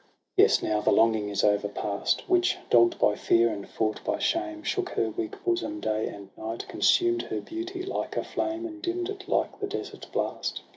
[0.35, 4.89] —Yes, now the longing is o'erpast, Which, dogg'd by fear and fought by shame, Shook
[4.97, 6.67] her weak bosom day and night.
[6.67, 8.65] Consumed her beauty like a flame.
[8.65, 10.61] And dimm'd it like the desert blast.